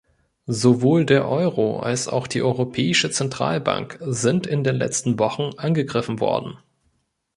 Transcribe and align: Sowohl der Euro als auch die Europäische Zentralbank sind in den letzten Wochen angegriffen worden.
Sowohl 0.47 1.05
der 1.05 1.29
Euro 1.29 1.79
als 1.79 2.07
auch 2.07 2.25
die 2.25 2.41
Europäische 2.41 3.11
Zentralbank 3.11 3.99
sind 4.01 4.47
in 4.47 4.63
den 4.63 4.77
letzten 4.77 5.19
Wochen 5.19 5.51
angegriffen 5.57 6.19
worden. 6.19 6.57